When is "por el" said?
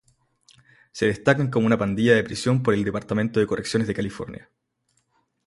2.63-2.83